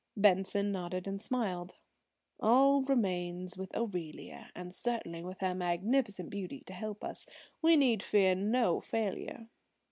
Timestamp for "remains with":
2.81-3.75